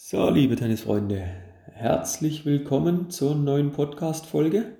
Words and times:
So, 0.00 0.30
liebe 0.30 0.54
Tennisfreunde, 0.54 1.24
herzlich 1.72 2.46
willkommen 2.46 3.10
zur 3.10 3.34
neuen 3.34 3.72
Podcast-Folge. 3.72 4.76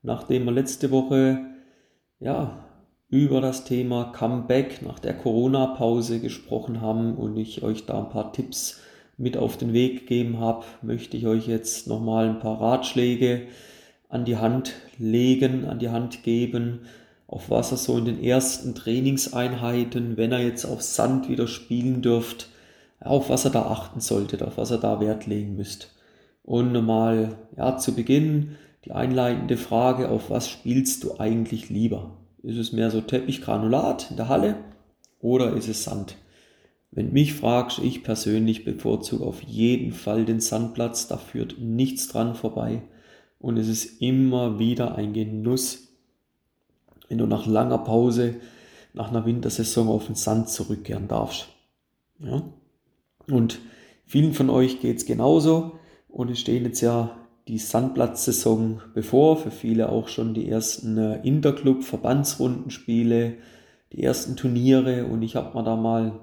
Nachdem 0.00 0.46
wir 0.46 0.52
letzte 0.52 0.90
Woche 0.90 1.44
ja, 2.18 2.64
über 3.10 3.42
das 3.42 3.64
Thema 3.64 4.12
Comeback 4.16 4.80
nach 4.80 4.98
der 4.98 5.12
Corona-Pause 5.12 6.20
gesprochen 6.20 6.80
haben 6.80 7.18
und 7.18 7.36
ich 7.36 7.62
euch 7.62 7.84
da 7.84 7.98
ein 7.98 8.08
paar 8.08 8.32
Tipps 8.32 8.80
mit 9.18 9.36
auf 9.36 9.58
den 9.58 9.74
Weg 9.74 10.00
gegeben 10.00 10.40
habe, 10.40 10.64
möchte 10.80 11.18
ich 11.18 11.26
euch 11.26 11.46
jetzt 11.46 11.86
nochmal 11.86 12.30
ein 12.30 12.40
paar 12.40 12.58
Ratschläge 12.58 13.48
an 14.08 14.24
die 14.24 14.38
Hand 14.38 14.72
legen, 14.96 15.66
an 15.66 15.80
die 15.80 15.90
Hand 15.90 16.22
geben, 16.22 16.86
auf 17.26 17.50
was 17.50 17.72
ihr 17.72 17.76
so 17.76 17.98
in 17.98 18.06
den 18.06 18.24
ersten 18.24 18.74
Trainingseinheiten, 18.74 20.16
wenn 20.16 20.32
ihr 20.32 20.42
jetzt 20.42 20.64
auf 20.64 20.80
Sand 20.80 21.28
wieder 21.28 21.46
spielen 21.46 22.00
dürft, 22.00 22.48
auf 23.04 23.30
was 23.30 23.44
er 23.44 23.50
da 23.50 23.66
achten 23.66 24.00
sollte, 24.00 24.44
auf 24.46 24.56
was 24.56 24.70
er 24.70 24.78
da 24.78 25.00
Wert 25.00 25.26
legen 25.26 25.56
müsst. 25.56 25.94
Und 26.42 26.72
nochmal, 26.72 27.36
ja, 27.56 27.76
zu 27.76 27.94
Beginn 27.94 28.56
die 28.84 28.92
einleitende 28.92 29.56
Frage, 29.56 30.08
auf 30.08 30.30
was 30.30 30.48
spielst 30.48 31.04
du 31.04 31.18
eigentlich 31.18 31.68
lieber? 31.68 32.16
Ist 32.42 32.58
es 32.58 32.72
mehr 32.72 32.90
so 32.90 33.00
Teppichgranulat 33.00 34.10
in 34.10 34.16
der 34.16 34.28
Halle 34.28 34.56
oder 35.20 35.54
ist 35.54 35.68
es 35.68 35.84
Sand? 35.84 36.16
Wenn 36.90 37.12
mich 37.12 37.32
fragst, 37.34 37.78
ich 37.78 38.02
persönlich 38.02 38.64
bevorzuge 38.64 39.24
auf 39.24 39.42
jeden 39.42 39.92
Fall 39.92 40.24
den 40.24 40.40
Sandplatz, 40.40 41.06
da 41.06 41.16
führt 41.16 41.58
nichts 41.58 42.08
dran 42.08 42.34
vorbei. 42.34 42.82
Und 43.38 43.56
es 43.56 43.68
ist 43.68 44.02
immer 44.02 44.58
wieder 44.58 44.96
ein 44.96 45.14
Genuss, 45.14 45.88
wenn 47.08 47.18
du 47.18 47.26
nach 47.26 47.46
langer 47.46 47.78
Pause, 47.78 48.34
nach 48.92 49.08
einer 49.08 49.24
Wintersaison 49.24 49.88
auf 49.88 50.06
den 50.06 50.16
Sand 50.16 50.50
zurückkehren 50.50 51.08
darfst. 51.08 51.48
Ja? 52.18 52.42
Und 53.28 53.60
vielen 54.04 54.32
von 54.32 54.50
euch 54.50 54.80
geht 54.80 54.98
es 54.98 55.06
genauso. 55.06 55.78
Und 56.08 56.30
es 56.30 56.40
stehen 56.40 56.64
jetzt 56.64 56.80
ja 56.80 57.16
die 57.48 57.58
Sandplatzsaison 57.58 58.80
bevor. 58.94 59.36
Für 59.36 59.50
viele 59.50 59.88
auch 59.88 60.08
schon 60.08 60.34
die 60.34 60.48
ersten 60.48 60.98
äh, 60.98 61.20
Interclub, 61.26 61.82
Verbandsrundenspiele, 61.82 63.34
die 63.92 64.02
ersten 64.02 64.36
Turniere. 64.36 65.06
Und 65.06 65.22
ich 65.22 65.36
habe 65.36 65.56
mir 65.56 65.64
da 65.64 65.76
mal 65.76 66.20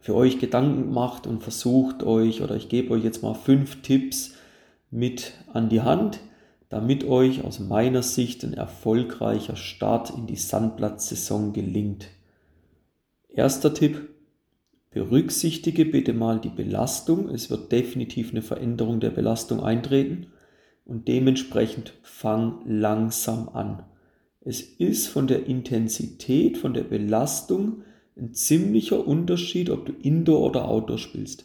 für 0.00 0.14
euch 0.14 0.38
Gedanken 0.38 0.84
gemacht 0.84 1.26
und 1.26 1.42
versucht 1.42 2.02
euch, 2.02 2.42
oder 2.42 2.56
ich 2.56 2.68
gebe 2.68 2.94
euch 2.94 3.04
jetzt 3.04 3.22
mal 3.22 3.34
fünf 3.34 3.82
Tipps 3.82 4.34
mit 4.90 5.34
an 5.52 5.68
die 5.68 5.82
Hand, 5.82 6.20
damit 6.68 7.04
euch 7.04 7.44
aus 7.44 7.58
meiner 7.58 8.02
Sicht 8.02 8.44
ein 8.44 8.54
erfolgreicher 8.54 9.56
Start 9.56 10.10
in 10.10 10.26
die 10.26 10.36
Sandplatzsaison 10.36 11.52
gelingt. 11.52 12.08
Erster 13.28 13.74
Tipp, 13.74 14.08
Berücksichtige 14.98 15.84
bitte 15.84 16.12
mal 16.12 16.40
die 16.40 16.48
Belastung. 16.48 17.28
Es 17.28 17.50
wird 17.50 17.70
definitiv 17.70 18.32
eine 18.32 18.42
Veränderung 18.42 18.98
der 18.98 19.10
Belastung 19.10 19.62
eintreten 19.62 20.26
und 20.84 21.06
dementsprechend 21.06 21.94
fang 22.02 22.62
langsam 22.66 23.48
an. 23.50 23.84
Es 24.40 24.60
ist 24.60 25.06
von 25.06 25.28
der 25.28 25.46
Intensität, 25.46 26.58
von 26.58 26.74
der 26.74 26.82
Belastung 26.82 27.82
ein 28.16 28.34
ziemlicher 28.34 29.06
Unterschied, 29.06 29.70
ob 29.70 29.86
du 29.86 29.92
Indoor 29.92 30.40
oder 30.40 30.68
Outdoor 30.68 30.98
spielst. 30.98 31.44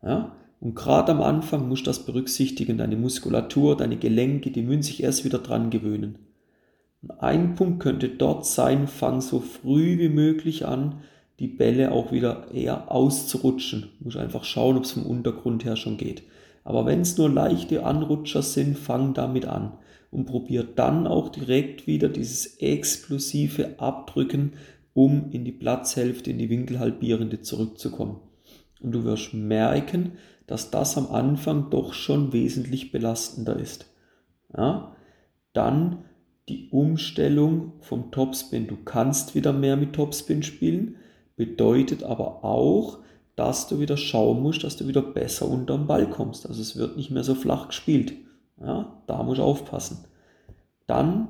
Ja? 0.00 0.36
Und 0.60 0.76
gerade 0.76 1.10
am 1.10 1.20
Anfang 1.20 1.68
musst 1.68 1.82
du 1.82 1.90
das 1.90 2.06
berücksichtigen, 2.06 2.78
deine 2.78 2.96
Muskulatur, 2.96 3.76
deine 3.76 3.96
Gelenke, 3.96 4.52
die 4.52 4.62
müssen 4.62 4.84
sich 4.84 5.02
erst 5.02 5.24
wieder 5.24 5.40
dran 5.40 5.70
gewöhnen. 5.70 6.18
Und 7.02 7.10
ein 7.20 7.56
Punkt 7.56 7.80
könnte 7.80 8.08
dort 8.08 8.46
sein, 8.46 8.86
fang 8.86 9.20
so 9.20 9.40
früh 9.40 9.98
wie 9.98 10.08
möglich 10.08 10.64
an, 10.64 11.02
die 11.38 11.48
Bälle 11.48 11.92
auch 11.92 12.12
wieder 12.12 12.52
eher 12.52 12.90
auszurutschen. 12.90 13.90
Muss 14.00 14.16
einfach 14.16 14.44
schauen, 14.44 14.76
ob 14.76 14.84
es 14.84 14.92
vom 14.92 15.06
Untergrund 15.06 15.64
her 15.64 15.76
schon 15.76 15.96
geht. 15.96 16.22
Aber 16.62 16.86
wenn 16.86 17.00
es 17.00 17.18
nur 17.18 17.28
leichte 17.28 17.84
Anrutscher 17.84 18.42
sind, 18.42 18.78
fang 18.78 19.14
damit 19.14 19.46
an 19.46 19.72
und 20.10 20.26
probier 20.26 20.62
dann 20.62 21.06
auch 21.06 21.28
direkt 21.28 21.86
wieder 21.86 22.08
dieses 22.08 22.58
explosive 22.58 23.78
Abdrücken, 23.78 24.52
um 24.94 25.30
in 25.32 25.44
die 25.44 25.52
Platzhälfte, 25.52 26.30
in 26.30 26.38
die 26.38 26.48
Winkelhalbierende 26.50 27.42
zurückzukommen. 27.42 28.20
Und 28.80 28.92
du 28.92 29.04
wirst 29.04 29.34
merken, 29.34 30.12
dass 30.46 30.70
das 30.70 30.96
am 30.96 31.08
Anfang 31.08 31.70
doch 31.70 31.92
schon 31.92 32.32
wesentlich 32.32 32.92
belastender 32.92 33.58
ist. 33.58 33.86
Ja? 34.56 34.94
Dann 35.52 36.04
die 36.48 36.68
Umstellung 36.70 37.72
vom 37.80 38.10
Topspin. 38.10 38.66
Du 38.66 38.76
kannst 38.76 39.34
wieder 39.34 39.52
mehr 39.52 39.76
mit 39.76 39.94
Topspin 39.94 40.42
spielen, 40.42 40.96
bedeutet 41.36 42.02
aber 42.02 42.44
auch, 42.44 42.98
dass 43.36 43.66
du 43.66 43.80
wieder 43.80 43.96
schauen 43.96 44.42
musst, 44.42 44.62
dass 44.62 44.76
du 44.76 44.86
wieder 44.86 45.02
besser 45.02 45.48
unter 45.48 45.76
den 45.76 45.86
Ball 45.86 46.08
kommst. 46.08 46.46
Also 46.46 46.60
es 46.60 46.76
wird 46.76 46.96
nicht 46.96 47.10
mehr 47.10 47.24
so 47.24 47.34
flach 47.34 47.68
gespielt. 47.68 48.14
Ja, 48.60 49.02
da 49.06 49.22
musst 49.22 49.38
du 49.40 49.42
aufpassen. 49.42 50.04
Dann, 50.86 51.28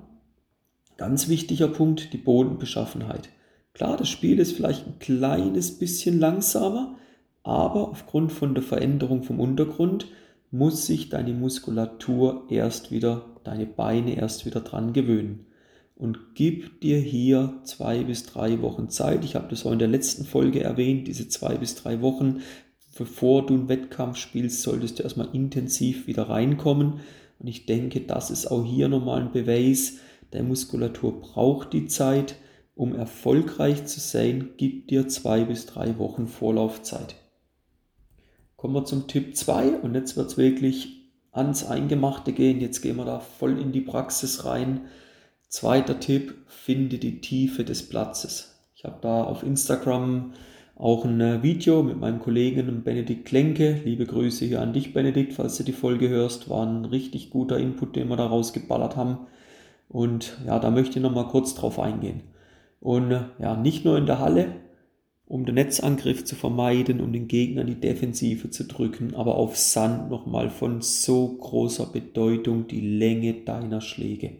ganz 0.96 1.28
wichtiger 1.28 1.68
Punkt, 1.68 2.12
die 2.12 2.18
Bodenbeschaffenheit. 2.18 3.30
Klar, 3.72 3.96
das 3.96 4.08
Spiel 4.08 4.38
ist 4.38 4.52
vielleicht 4.52 4.86
ein 4.86 4.98
kleines 4.98 5.78
bisschen 5.78 6.20
langsamer, 6.20 6.96
aber 7.42 7.88
aufgrund 7.88 8.32
von 8.32 8.54
der 8.54 8.62
Veränderung 8.62 9.22
vom 9.22 9.40
Untergrund 9.40 10.06
muss 10.50 10.86
sich 10.86 11.08
deine 11.08 11.32
Muskulatur 11.32 12.44
erst 12.48 12.90
wieder, 12.90 13.24
deine 13.42 13.66
Beine 13.66 14.14
erst 14.14 14.46
wieder 14.46 14.60
dran 14.60 14.92
gewöhnen 14.92 15.46
und 15.96 16.34
gib 16.34 16.80
dir 16.80 16.98
hier 16.98 17.60
zwei 17.64 18.02
bis 18.02 18.24
drei 18.24 18.60
Wochen 18.62 18.88
Zeit. 18.88 19.24
Ich 19.24 19.36
habe 19.36 19.48
das 19.48 19.64
auch 19.64 19.72
in 19.72 19.78
der 19.78 19.88
letzten 19.88 20.24
Folge 20.24 20.62
erwähnt, 20.62 21.06
diese 21.06 21.28
zwei 21.28 21.56
bis 21.56 21.76
drei 21.76 22.00
Wochen, 22.00 22.40
bevor 22.98 23.46
du 23.46 23.54
einen 23.54 23.68
Wettkampf 23.68 24.16
spielst, 24.16 24.62
solltest 24.62 24.98
du 24.98 25.02
erstmal 25.02 25.28
intensiv 25.32 26.06
wieder 26.06 26.28
reinkommen. 26.28 27.00
Und 27.38 27.46
ich 27.46 27.66
denke, 27.66 28.00
das 28.00 28.30
ist 28.30 28.46
auch 28.46 28.64
hier 28.64 28.88
nochmal 28.88 29.22
ein 29.22 29.32
Beweis. 29.32 29.98
Der 30.32 30.42
Muskulatur 30.42 31.20
braucht 31.20 31.72
die 31.72 31.86
Zeit, 31.86 32.36
um 32.74 32.94
erfolgreich 32.94 33.86
zu 33.86 34.00
sein. 34.00 34.50
Gib 34.56 34.88
dir 34.88 35.08
zwei 35.08 35.44
bis 35.44 35.66
drei 35.66 35.98
Wochen 35.98 36.26
Vorlaufzeit. 36.26 37.16
Kommen 38.56 38.74
wir 38.74 38.84
zum 38.84 39.06
Tipp 39.06 39.36
2 39.36 39.80
und 39.80 39.94
jetzt 39.94 40.16
wird 40.16 40.28
es 40.28 40.36
wirklich 40.38 41.10
ans 41.32 41.66
Eingemachte 41.66 42.32
gehen. 42.32 42.60
Jetzt 42.60 42.80
gehen 42.80 42.96
wir 42.96 43.04
da 43.04 43.20
voll 43.20 43.60
in 43.60 43.72
die 43.72 43.82
Praxis 43.82 44.46
rein. 44.46 44.86
Zweiter 45.56 46.00
Tipp, 46.00 46.34
finde 46.48 46.98
die 46.98 47.20
Tiefe 47.20 47.62
des 47.62 47.88
Platzes. 47.88 48.60
Ich 48.74 48.84
habe 48.84 48.96
da 49.00 49.22
auf 49.22 49.44
Instagram 49.44 50.32
auch 50.74 51.04
ein 51.04 51.20
äh, 51.20 51.44
Video 51.44 51.84
mit 51.84 51.96
meinem 51.96 52.18
Kollegen 52.18 52.82
Benedikt 52.82 53.24
Klenke. 53.24 53.80
Liebe 53.84 54.04
Grüße 54.04 54.46
hier 54.46 54.60
an 54.60 54.72
dich, 54.72 54.92
Benedikt, 54.92 55.34
falls 55.34 55.56
du 55.56 55.62
die 55.62 55.70
Folge 55.70 56.08
hörst. 56.08 56.50
War 56.50 56.66
ein 56.66 56.84
richtig 56.84 57.30
guter 57.30 57.56
Input, 57.56 57.94
den 57.94 58.08
wir 58.08 58.16
da 58.16 58.26
rausgeballert 58.26 58.96
haben. 58.96 59.28
Und 59.88 60.36
ja, 60.44 60.58
da 60.58 60.72
möchte 60.72 60.98
ich 60.98 61.04
nochmal 61.04 61.28
kurz 61.28 61.54
drauf 61.54 61.78
eingehen. 61.78 62.24
Und 62.80 63.12
äh, 63.12 63.20
ja, 63.38 63.56
nicht 63.56 63.84
nur 63.84 63.96
in 63.96 64.06
der 64.06 64.18
Halle, 64.18 64.56
um 65.24 65.46
den 65.46 65.54
Netzangriff 65.54 66.24
zu 66.24 66.34
vermeiden, 66.34 67.00
um 67.00 67.12
den 67.12 67.28
Gegner 67.28 67.62
die 67.62 67.78
Defensive 67.78 68.50
zu 68.50 68.64
drücken, 68.64 69.14
aber 69.14 69.36
auf 69.36 69.56
Sand 69.56 70.10
nochmal 70.10 70.50
von 70.50 70.80
so 70.80 71.28
großer 71.28 71.86
Bedeutung 71.86 72.66
die 72.66 72.98
Länge 72.98 73.34
deiner 73.44 73.80
Schläge. 73.80 74.32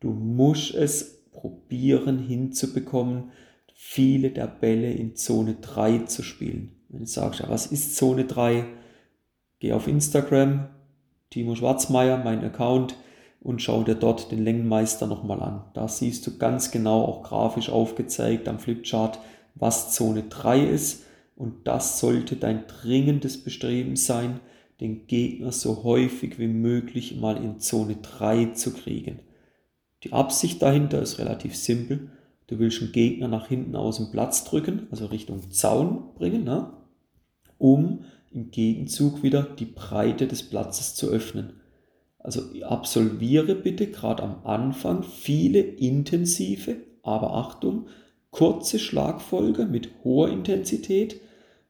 Du 0.00 0.10
musst 0.10 0.74
es 0.74 1.24
probieren 1.32 2.18
hinzubekommen, 2.18 3.32
viele 3.74 4.30
der 4.30 4.46
Bälle 4.46 4.92
in 4.92 5.16
Zone 5.16 5.56
3 5.60 6.00
zu 6.00 6.22
spielen. 6.22 6.72
Wenn 6.88 7.00
du 7.00 7.06
sagst, 7.06 7.40
ja, 7.40 7.48
was 7.48 7.66
ist 7.66 7.96
Zone 7.96 8.24
3? 8.24 8.64
Geh 9.60 9.72
auf 9.72 9.88
Instagram, 9.88 10.68
Timo 11.30 11.54
Schwarzmeier, 11.54 12.22
mein 12.22 12.44
Account, 12.44 12.96
und 13.40 13.62
schau 13.62 13.82
dir 13.82 13.94
dort 13.94 14.32
den 14.32 14.42
Längenmeister 14.44 15.06
nochmal 15.06 15.42
an. 15.42 15.64
Da 15.74 15.88
siehst 15.88 16.26
du 16.26 16.38
ganz 16.38 16.70
genau, 16.70 17.02
auch 17.04 17.22
grafisch 17.22 17.70
aufgezeigt 17.70 18.48
am 18.48 18.58
Flipchart, 18.58 19.18
was 19.54 19.94
Zone 19.94 20.24
3 20.28 20.66
ist. 20.66 21.04
Und 21.36 21.66
das 21.66 22.00
sollte 22.00 22.36
dein 22.36 22.66
dringendes 22.66 23.42
Bestreben 23.42 23.96
sein, 23.96 24.40
den 24.80 25.06
Gegner 25.06 25.52
so 25.52 25.84
häufig 25.84 26.38
wie 26.38 26.48
möglich 26.48 27.16
mal 27.16 27.36
in 27.36 27.60
Zone 27.60 27.96
3 27.96 28.46
zu 28.54 28.72
kriegen. 28.72 29.20
Die 30.04 30.12
Absicht 30.12 30.62
dahinter 30.62 31.02
ist 31.02 31.18
relativ 31.18 31.56
simpel. 31.56 32.10
Du 32.46 32.58
willst 32.58 32.80
einen 32.80 32.92
Gegner 32.92 33.28
nach 33.28 33.48
hinten 33.48 33.76
aus 33.76 33.96
dem 33.96 34.10
Platz 34.10 34.44
drücken, 34.44 34.86
also 34.90 35.06
Richtung 35.06 35.50
Zaun 35.50 36.14
bringen, 36.14 36.44
ne? 36.44 36.72
um 37.58 38.04
im 38.30 38.50
Gegenzug 38.50 39.22
wieder 39.22 39.42
die 39.42 39.66
Breite 39.66 40.26
des 40.26 40.48
Platzes 40.48 40.94
zu 40.94 41.08
öffnen. 41.08 41.54
Also 42.18 42.42
absolviere 42.62 43.54
bitte 43.54 43.88
gerade 43.88 44.22
am 44.22 44.44
Anfang 44.44 45.02
viele 45.02 45.60
intensive, 45.60 46.76
aber 47.02 47.34
Achtung, 47.34 47.86
kurze 48.30 48.78
Schlagfolge 48.78 49.66
mit 49.66 49.90
hoher 50.04 50.28
Intensität, 50.28 51.20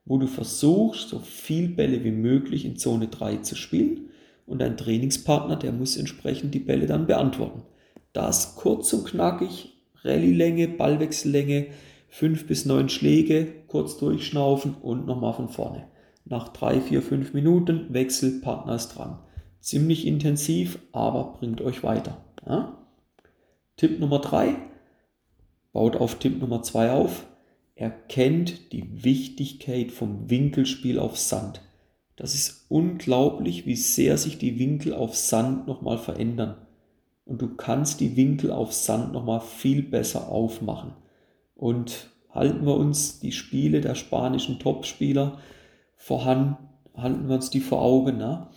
wo 0.04 0.18
du 0.18 0.26
versuchst, 0.26 1.08
so 1.08 1.18
viel 1.18 1.68
Bälle 1.68 2.02
wie 2.02 2.10
möglich 2.10 2.64
in 2.64 2.76
Zone 2.76 3.08
3 3.08 3.38
zu 3.38 3.54
spielen 3.54 4.08
und 4.46 4.60
dein 4.60 4.76
Trainingspartner, 4.76 5.56
der 5.56 5.72
muss 5.72 5.96
entsprechend 5.96 6.54
die 6.54 6.60
Bälle 6.60 6.86
dann 6.86 7.06
beantworten. 7.06 7.62
Das 8.12 8.56
kurz 8.56 8.92
und 8.92 9.06
knackig, 9.06 9.76
Rallye-Länge, 10.02 10.68
Ballwechsellänge, 10.68 11.66
fünf 12.08 12.46
bis 12.46 12.64
neun 12.64 12.88
Schläge, 12.88 13.46
kurz 13.66 13.98
durchschnaufen 13.98 14.74
und 14.74 15.06
nochmal 15.06 15.34
von 15.34 15.48
vorne. 15.48 15.88
nach 16.24 16.48
drei, 16.48 16.80
vier, 16.80 17.02
fünf 17.02 17.32
Minuten 17.32 17.92
Wechsel, 17.92 18.40
Partner 18.40 18.74
ist 18.74 18.88
dran. 18.88 19.18
Ziemlich 19.60 20.06
intensiv, 20.06 20.78
aber 20.92 21.36
bringt 21.38 21.60
euch 21.60 21.82
weiter. 21.82 22.24
Ja? 22.46 22.86
Tipp 23.76 23.98
Nummer 23.98 24.18
drei, 24.20 24.56
baut 25.72 25.96
auf 25.96 26.16
Tipp 26.16 26.40
Nummer 26.40 26.62
zwei 26.62 26.90
auf, 26.92 27.26
erkennt 27.74 28.72
die 28.72 29.04
Wichtigkeit 29.04 29.92
vom 29.92 30.28
Winkelspiel 30.28 30.98
auf 30.98 31.16
Sand. 31.16 31.62
Das 32.16 32.34
ist 32.34 32.66
unglaublich, 32.68 33.66
wie 33.66 33.76
sehr 33.76 34.18
sich 34.18 34.38
die 34.38 34.58
Winkel 34.58 34.92
auf 34.92 35.16
Sand 35.16 35.66
nochmal 35.66 35.98
verändern. 35.98 36.66
Und 37.28 37.42
du 37.42 37.56
kannst 37.56 38.00
die 38.00 38.16
Winkel 38.16 38.50
auf 38.50 38.72
Sand 38.72 39.12
nochmal 39.12 39.40
viel 39.42 39.82
besser 39.82 40.28
aufmachen. 40.28 40.94
Und 41.54 42.08
halten 42.30 42.64
wir 42.64 42.74
uns 42.74 43.20
die 43.20 43.32
Spiele 43.32 43.82
der 43.82 43.94
spanischen 43.94 44.58
Topspieler 44.58 45.38
vorhanden, 45.94 46.56
halten 46.96 47.28
wir 47.28 47.34
uns 47.34 47.50
die 47.50 47.60
vor 47.60 47.82
Augen. 47.82 48.16
Ne? 48.16 48.48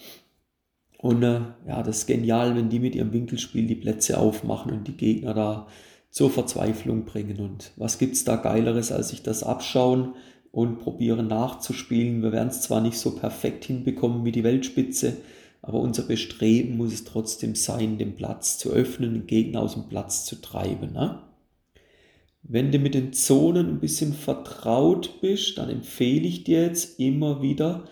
Und 1.00 1.22
äh, 1.22 1.42
ja, 1.68 1.84
das 1.84 2.00
ist 2.00 2.08
genial, 2.08 2.56
wenn 2.56 2.70
die 2.70 2.80
mit 2.80 2.96
ihrem 2.96 3.12
Winkelspiel 3.12 3.68
die 3.68 3.76
Plätze 3.76 4.18
aufmachen 4.18 4.72
und 4.72 4.88
die 4.88 4.96
Gegner 4.96 5.34
da 5.34 5.68
zur 6.10 6.30
Verzweiflung 6.30 7.04
bringen. 7.04 7.42
Und 7.42 7.74
was 7.76 7.98
gibt 7.98 8.16
es 8.16 8.24
da 8.24 8.38
Geileres, 8.38 8.94
als 8.94 9.10
sich 9.10 9.22
das 9.22 9.44
abschauen 9.44 10.14
und 10.54 10.80
probieren 10.80 11.28
nachzuspielen. 11.28 12.22
Wir 12.22 12.32
werden 12.32 12.50
es 12.50 12.62
zwar 12.62 12.80
nicht 12.80 12.98
so 12.98 13.16
perfekt 13.16 13.66
hinbekommen 13.66 14.24
wie 14.24 14.32
die 14.32 14.46
Weltspitze, 14.46 15.18
aber 15.62 15.80
unser 15.80 16.04
Bestreben 16.04 16.78
muss 16.78 16.94
es 16.94 17.04
trotzdem 17.04 17.56
sein, 17.56 17.98
den 17.98 18.16
Platz 18.16 18.58
zu 18.58 18.72
öffnen, 18.72 19.14
den 19.14 19.28
Gegner 19.28 19.62
aus 19.62 19.74
dem 19.74 19.88
Platz 19.88 20.26
zu 20.26 20.42
treiben. 20.42 20.94
Ne? 20.94 21.22
Wenn 22.44 22.72
du 22.72 22.80
mit 22.80 22.96
den 22.96 23.14
Zonen 23.14 23.68
ein 23.68 23.80
bisschen 23.80 24.14
vertraut 24.14 25.22
bist, 25.22 25.58
dann 25.58 25.70
empfehle 25.70 26.28
ich 26.28 26.44
dir 26.44 26.64
jetzt 26.64 27.00
immer 27.00 27.42
wieder 27.42 27.88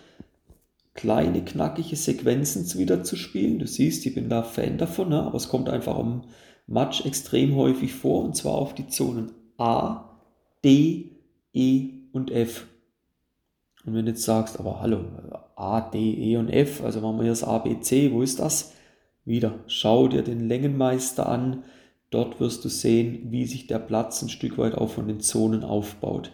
kleine, 0.94 1.44
knackige 1.44 1.94
Sequenzen 1.94 2.78
wieder 2.78 3.04
zu 3.04 3.14
spielen. 3.16 3.60
Du 3.60 3.66
siehst, 3.66 4.04
ich 4.04 4.14
bin 4.14 4.28
da 4.28 4.42
Fan 4.42 4.76
davon, 4.76 5.10
ne? 5.10 5.22
aber 5.22 5.36
es 5.36 5.48
kommt 5.48 5.68
einfach 5.68 5.96
am 5.96 6.24
Match 6.66 7.06
extrem 7.06 7.54
häufig 7.54 7.92
vor, 7.92 8.24
und 8.24 8.36
zwar 8.36 8.54
auf 8.54 8.74
die 8.74 8.88
Zonen 8.88 9.32
A, 9.56 10.18
D, 10.64 11.12
E 11.52 11.90
und 12.12 12.30
F. 12.30 12.66
Und 13.84 13.94
wenn 13.94 14.04
du 14.04 14.12
jetzt 14.12 14.24
sagst, 14.24 14.58
aber 14.58 14.80
hallo, 14.80 15.04
A, 15.60 15.80
D, 15.82 15.98
E 15.98 16.36
und 16.38 16.48
F, 16.48 16.82
also 16.82 17.00
machen 17.00 17.20
wir 17.20 17.26
jetzt 17.26 17.44
A, 17.44 17.58
B, 17.58 17.78
C, 17.80 18.12
wo 18.12 18.22
ist 18.22 18.40
das? 18.40 18.72
Wieder, 19.24 19.60
schau 19.66 20.08
dir 20.08 20.22
den 20.22 20.48
Längenmeister 20.48 21.28
an. 21.28 21.64
Dort 22.10 22.40
wirst 22.40 22.64
du 22.64 22.68
sehen, 22.68 23.26
wie 23.30 23.46
sich 23.46 23.66
der 23.66 23.78
Platz 23.78 24.22
ein 24.22 24.30
Stück 24.30 24.58
weit 24.58 24.74
auch 24.74 24.90
von 24.90 25.06
den 25.06 25.20
Zonen 25.20 25.62
aufbaut. 25.62 26.32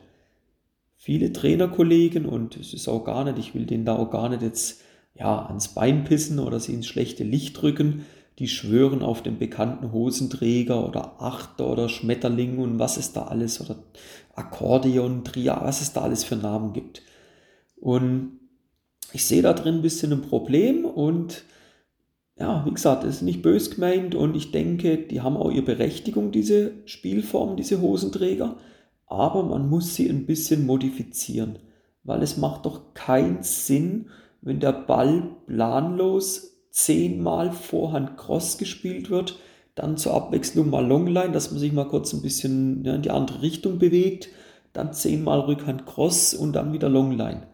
Viele 0.97 1.33
Trainerkollegen, 1.33 2.25
und 2.25 2.57
es 2.57 2.73
ist 2.73 2.89
auch 2.89 3.05
gar 3.05 3.25
nicht, 3.25 3.39
ich 3.39 3.55
will 3.55 3.67
denen 3.67 3.85
da 3.85 3.97
auch 3.97 4.11
gar 4.11 4.29
nicht 4.29 4.43
jetzt 4.43 4.81
ja, 5.15 5.47
ans 5.47 5.69
Bein 5.69 6.05
pissen 6.05 6.39
oder 6.39 6.61
sie 6.61 6.75
ins 6.75 6.87
schlechte 6.87 7.25
Licht 7.25 7.61
drücken, 7.61 8.07
die 8.39 8.49
schwören 8.49 9.03
auf 9.03 9.23
den 9.23 9.39
bekannten 9.39 9.93
Hosenträger 9.93 10.87
oder 10.87 11.21
Achter 11.21 11.71
oder 11.71 11.89
Schmetterling 11.89 12.59
und 12.59 12.79
was 12.79 12.97
es 12.97 13.13
da 13.13 13.25
alles 13.25 13.61
oder 13.61 13.77
Akkordeon, 14.35 15.25
Triad, 15.25 15.63
was 15.63 15.81
es 15.81 15.93
da 15.93 16.03
alles 16.03 16.23
für 16.23 16.37
Namen 16.37 16.73
gibt. 16.73 17.03
Und 17.77 18.39
ich 19.13 19.25
sehe 19.25 19.43
da 19.43 19.53
drin 19.53 19.77
ein 19.77 19.83
bisschen 19.83 20.13
ein 20.13 20.23
Problem 20.23 20.85
und 20.85 21.45
ja, 22.39 22.65
wie 22.67 22.73
gesagt, 22.73 23.05
es 23.05 23.17
ist 23.17 23.23
nicht 23.23 23.43
bös 23.43 23.71
gemeint 23.71 24.15
und 24.15 24.37
ich 24.37 24.53
denke, 24.53 24.99
die 24.99 25.23
haben 25.23 25.37
auch 25.37 25.51
ihre 25.51 25.63
Berechtigung, 25.63 26.33
diese 26.33 26.73
Spielform, 26.85 27.57
diese 27.57 27.81
Hosenträger, 27.81 28.57
aber 29.07 29.43
man 29.43 29.71
muss 29.71 29.95
sie 29.95 30.09
ein 30.09 30.27
bisschen 30.27 30.67
modifizieren, 30.67 31.59
weil 32.05 32.23
es 32.23 32.37
macht 32.37 32.67
doch 32.67 32.95
keinen 32.95 33.43
Sinn, 33.43 34.11
wenn 34.43 34.61
der 34.61 34.73
Ball 34.73 35.31
planlos 35.47 36.57
zehnmal 36.71 37.53
Vorhand 37.53 38.19
Cross 38.19 38.59
gespielt 38.59 39.09
wird, 39.09 39.39
dann 39.75 39.97
zur 39.97 40.15
Abwechslung 40.15 40.71
mal 40.71 40.87
Longline, 40.87 41.33
dass 41.33 41.51
man 41.51 41.61
sich 41.61 41.73
mal 41.73 41.89
kurz 41.89 42.13
ein 42.13 42.23
bisschen 42.23 42.85
in 42.85 43.03
die 43.03 43.11
andere 43.11 43.43
Richtung 43.43 43.79
bewegt, 43.79 44.29
dann 44.73 44.93
zehnmal 44.93 45.41
Rückhand 45.41 45.87
Cross 45.87 46.35
und 46.35 46.53
dann 46.53 46.73
wieder 46.73 46.89
Longline. 46.89 47.47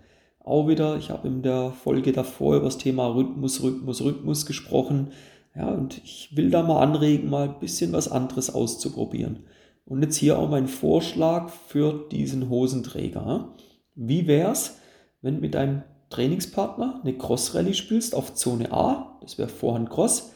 Auch 0.44 0.66
wieder, 0.66 0.96
ich 0.96 1.10
habe 1.10 1.28
in 1.28 1.42
der 1.42 1.70
Folge 1.70 2.12
davor 2.12 2.56
über 2.56 2.64
das 2.64 2.78
Thema 2.78 3.06
Rhythmus, 3.06 3.62
Rhythmus, 3.62 4.02
Rhythmus 4.02 4.46
gesprochen. 4.46 5.12
Ja, 5.54 5.68
und 5.68 5.98
ich 6.02 6.30
will 6.34 6.50
da 6.50 6.62
mal 6.62 6.80
anregen, 6.80 7.30
mal 7.30 7.48
ein 7.48 7.58
bisschen 7.60 7.92
was 7.92 8.10
anderes 8.10 8.52
auszuprobieren. 8.52 9.44
Und 9.84 10.02
jetzt 10.02 10.16
hier 10.16 10.38
auch 10.38 10.48
mein 10.48 10.66
Vorschlag 10.66 11.50
für 11.50 12.08
diesen 12.10 12.48
Hosenträger. 12.48 13.54
Wie 13.94 14.26
wäre 14.26 14.52
es, 14.52 14.78
wenn 15.20 15.40
mit 15.40 15.54
einem 15.54 15.82
Trainingspartner 16.10 17.00
eine 17.02 17.16
Cross-Rallye 17.16 17.74
spielst 17.74 18.14
auf 18.14 18.34
Zone 18.34 18.72
A, 18.72 19.18
das 19.20 19.38
wäre 19.38 19.48
Vorhand 19.48 19.90
Cross, 19.90 20.32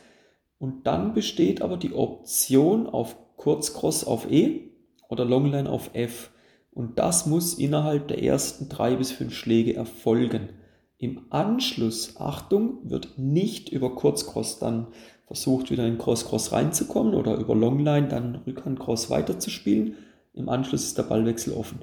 und 0.58 0.86
dann 0.86 1.14
besteht 1.14 1.62
aber 1.62 1.76
die 1.76 1.92
Option 1.92 2.86
auf 2.86 3.16
Kurzcross 3.36 4.04
auf 4.04 4.30
E 4.30 4.70
oder 5.08 5.24
Longline 5.24 5.68
auf 5.68 5.90
F. 5.92 6.30
Und 6.76 6.98
das 6.98 7.24
muss 7.24 7.54
innerhalb 7.54 8.08
der 8.08 8.22
ersten 8.22 8.68
drei 8.68 8.96
bis 8.96 9.10
fünf 9.10 9.32
Schläge 9.34 9.74
erfolgen. 9.74 10.50
Im 10.98 11.22
Anschluss, 11.30 12.16
Achtung, 12.18 12.80
wird 12.82 13.16
nicht 13.16 13.70
über 13.70 13.94
Kurzcross 13.94 14.58
dann 14.58 14.88
versucht, 15.26 15.70
wieder 15.70 15.86
in 15.86 15.96
Cross-Cross 15.96 16.52
reinzukommen 16.52 17.14
oder 17.14 17.36
über 17.36 17.54
Longline 17.54 18.08
dann 18.08 18.42
Rückhand-Cross 18.46 19.08
weiterzuspielen. 19.08 19.94
Im 20.34 20.50
Anschluss 20.50 20.84
ist 20.84 20.98
der 20.98 21.04
Ballwechsel 21.04 21.54
offen. 21.54 21.78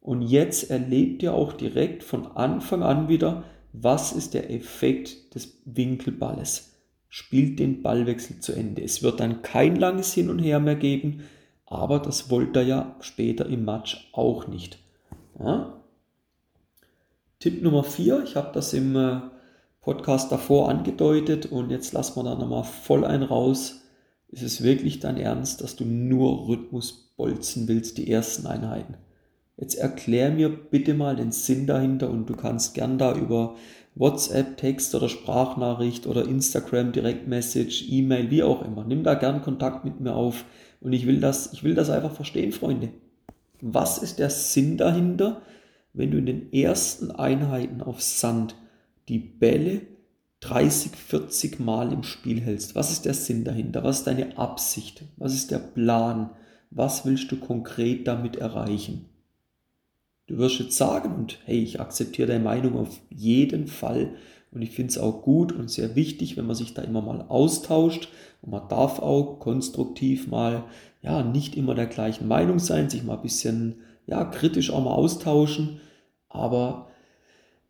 Und 0.00 0.22
jetzt 0.22 0.72
erlebt 0.72 1.22
ihr 1.22 1.34
auch 1.34 1.52
direkt 1.52 2.02
von 2.02 2.26
Anfang 2.26 2.82
an 2.82 3.08
wieder, 3.08 3.44
was 3.72 4.10
ist 4.10 4.34
der 4.34 4.50
Effekt 4.50 5.36
des 5.36 5.62
Winkelballes. 5.66 6.72
Spielt 7.08 7.60
den 7.60 7.80
Ballwechsel 7.80 8.40
zu 8.40 8.54
Ende. 8.54 8.82
Es 8.82 9.04
wird 9.04 9.20
dann 9.20 9.42
kein 9.42 9.76
langes 9.76 10.12
Hin 10.12 10.30
und 10.30 10.40
Her 10.40 10.58
mehr 10.58 10.74
geben, 10.74 11.20
aber 11.66 11.98
das 11.98 12.30
wollt 12.30 12.56
ihr 12.56 12.64
ja 12.64 12.96
später 13.00 13.46
im 13.46 13.64
Match 13.64 14.10
auch 14.12 14.46
nicht. 14.46 14.78
Ja? 15.38 15.82
Tipp 17.38 17.62
Nummer 17.62 17.84
4, 17.84 18.22
ich 18.24 18.36
habe 18.36 18.52
das 18.52 18.72
im 18.72 18.94
äh, 18.94 19.20
Podcast 19.80 20.30
davor 20.30 20.68
angedeutet 20.68 21.46
und 21.46 21.70
jetzt 21.70 21.92
lassen 21.92 22.16
wir 22.16 22.24
da 22.24 22.34
nochmal 22.36 22.64
voll 22.64 23.04
ein 23.04 23.22
raus. 23.22 23.82
Ist 24.28 24.42
es 24.42 24.62
wirklich 24.62 25.00
dein 25.00 25.16
Ernst, 25.16 25.60
dass 25.60 25.76
du 25.76 25.84
nur 25.84 26.46
Rhythmus 26.48 27.12
bolzen 27.16 27.68
willst, 27.68 27.98
die 27.98 28.10
ersten 28.10 28.46
Einheiten? 28.46 28.94
Jetzt 29.56 29.74
erklär 29.74 30.30
mir 30.30 30.48
bitte 30.48 30.94
mal 30.94 31.16
den 31.16 31.32
Sinn 31.32 31.66
dahinter 31.66 32.10
und 32.10 32.28
du 32.28 32.34
kannst 32.34 32.74
gern 32.74 32.98
da 32.98 33.14
über 33.14 33.56
WhatsApp, 33.94 34.56
Text 34.56 34.94
oder 34.94 35.08
Sprachnachricht 35.08 36.06
oder 36.06 36.26
Instagram, 36.26 36.92
Direktmessage, 36.92 37.84
E-Mail, 37.88 38.30
wie 38.30 38.42
auch 38.42 38.64
immer. 38.64 38.84
Nimm 38.84 39.04
da 39.04 39.14
gern 39.14 39.42
Kontakt 39.42 39.84
mit 39.84 40.00
mir 40.00 40.14
auf 40.14 40.44
und 40.80 40.92
ich 40.92 41.06
will 41.06 41.20
das, 41.20 41.52
ich 41.52 41.62
will 41.62 41.74
das 41.74 41.90
einfach 41.90 42.14
verstehen, 42.14 42.52
Freunde. 42.52 42.88
Was 43.60 43.98
ist 43.98 44.18
der 44.18 44.30
Sinn 44.30 44.76
dahinter, 44.76 45.42
wenn 45.92 46.10
du 46.10 46.18
in 46.18 46.26
den 46.26 46.52
ersten 46.52 47.10
Einheiten 47.10 47.82
auf 47.82 48.00
Sand 48.02 48.56
die 49.08 49.18
Bälle 49.18 49.82
30, 50.40 50.92
40 50.92 51.60
Mal 51.60 51.92
im 51.92 52.02
Spiel 52.02 52.40
hältst? 52.40 52.74
Was 52.74 52.90
ist 52.90 53.04
der 53.04 53.14
Sinn 53.14 53.44
dahinter? 53.44 53.84
Was 53.84 53.98
ist 53.98 54.06
deine 54.06 54.38
Absicht? 54.38 55.04
Was 55.16 55.34
ist 55.34 55.50
der 55.50 55.58
Plan? 55.58 56.30
Was 56.70 57.04
willst 57.04 57.30
du 57.30 57.36
konkret 57.36 58.08
damit 58.08 58.36
erreichen? 58.36 59.11
Du 60.32 60.38
wirst 60.38 60.60
jetzt 60.60 60.78
sagen, 60.78 61.14
und 61.14 61.40
hey, 61.44 61.58
ich 61.58 61.78
akzeptiere 61.78 62.28
deine 62.28 62.42
Meinung 62.42 62.78
auf 62.78 63.02
jeden 63.10 63.66
Fall. 63.66 64.14
Und 64.50 64.62
ich 64.62 64.70
finde 64.70 64.90
es 64.90 64.96
auch 64.96 65.20
gut 65.20 65.52
und 65.52 65.70
sehr 65.70 65.94
wichtig, 65.94 66.38
wenn 66.38 66.46
man 66.46 66.56
sich 66.56 66.72
da 66.72 66.80
immer 66.80 67.02
mal 67.02 67.26
austauscht. 67.28 68.08
Und 68.40 68.52
man 68.52 68.66
darf 68.66 68.98
auch 68.98 69.40
konstruktiv 69.40 70.28
mal, 70.28 70.64
ja, 71.02 71.22
nicht 71.22 71.54
immer 71.54 71.74
der 71.74 71.84
gleichen 71.84 72.28
Meinung 72.28 72.60
sein, 72.60 72.88
sich 72.88 73.02
mal 73.04 73.16
ein 73.16 73.22
bisschen, 73.22 73.82
ja, 74.06 74.24
kritisch 74.24 74.70
auch 74.70 74.82
mal 74.82 74.94
austauschen. 74.94 75.80
Aber 76.30 76.88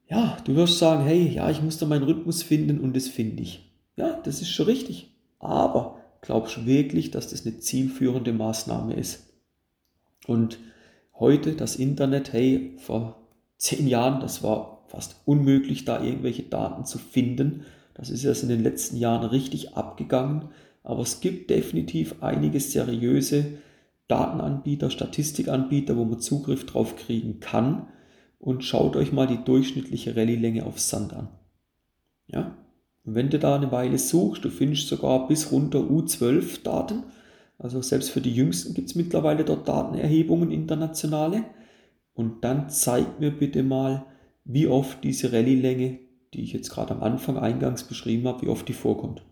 ja, 0.08 0.36
du 0.44 0.54
wirst 0.54 0.78
sagen, 0.78 1.02
hey, 1.02 1.26
ja, 1.34 1.50
ich 1.50 1.62
muss 1.62 1.78
da 1.78 1.86
meinen 1.86 2.04
Rhythmus 2.04 2.44
finden 2.44 2.78
und 2.78 2.94
das 2.94 3.08
finde 3.08 3.42
ich. 3.42 3.72
Ja, 3.96 4.20
das 4.22 4.40
ist 4.40 4.50
schon 4.50 4.66
richtig. 4.66 5.12
Aber 5.40 5.98
glaubst 6.20 6.58
du 6.58 6.66
wirklich, 6.66 7.10
dass 7.10 7.26
das 7.26 7.44
eine 7.44 7.58
zielführende 7.58 8.32
Maßnahme 8.32 8.94
ist? 8.94 9.32
Und 10.28 10.60
heute 11.22 11.52
das 11.52 11.76
Internet, 11.76 12.32
hey, 12.32 12.74
vor 12.78 13.22
zehn 13.56 13.86
Jahren, 13.86 14.20
das 14.20 14.42
war 14.42 14.84
fast 14.88 15.22
unmöglich, 15.24 15.84
da 15.84 16.02
irgendwelche 16.02 16.42
Daten 16.42 16.84
zu 16.84 16.98
finden. 16.98 17.64
Das 17.94 18.10
ist 18.10 18.24
erst 18.24 18.42
in 18.42 18.48
den 18.48 18.62
letzten 18.62 18.96
Jahren 18.96 19.24
richtig 19.24 19.76
abgegangen. 19.76 20.48
Aber 20.82 21.02
es 21.02 21.20
gibt 21.20 21.48
definitiv 21.48 22.16
einige 22.22 22.58
seriöse 22.58 23.58
Datenanbieter, 24.08 24.90
Statistikanbieter, 24.90 25.96
wo 25.96 26.04
man 26.04 26.18
Zugriff 26.18 26.66
drauf 26.66 26.96
kriegen 26.96 27.38
kann. 27.38 27.86
Und 28.40 28.64
schaut 28.64 28.96
euch 28.96 29.12
mal 29.12 29.28
die 29.28 29.44
durchschnittliche 29.44 30.16
Rallye-Länge 30.16 30.66
auf 30.66 30.80
Sand 30.80 31.12
an. 31.12 31.28
Ja? 32.26 32.56
Und 33.04 33.14
wenn 33.14 33.30
du 33.30 33.38
da 33.38 33.54
eine 33.54 33.70
Weile 33.70 33.98
suchst, 33.98 34.44
du 34.44 34.50
findest 34.50 34.88
sogar 34.88 35.28
bis 35.28 35.52
runter 35.52 35.78
U12 35.78 36.64
Daten, 36.64 37.04
also 37.62 37.80
selbst 37.80 38.10
für 38.10 38.20
die 38.20 38.34
Jüngsten 38.34 38.74
gibt 38.74 38.90
es 38.90 38.96
mittlerweile 38.96 39.44
dort 39.44 39.68
Datenerhebungen 39.68 40.50
internationale. 40.50 41.44
Und 42.12 42.42
dann 42.44 42.68
zeigt 42.68 43.20
mir 43.20 43.30
bitte 43.30 43.62
mal, 43.62 44.04
wie 44.44 44.66
oft 44.66 45.04
diese 45.04 45.32
Rallye-Länge, 45.32 46.00
die 46.34 46.42
ich 46.42 46.52
jetzt 46.52 46.70
gerade 46.70 46.92
am 46.92 47.02
Anfang 47.02 47.38
eingangs 47.38 47.84
beschrieben 47.84 48.26
habe, 48.26 48.42
wie 48.42 48.48
oft 48.48 48.68
die 48.68 48.72
vorkommt. 48.72 49.24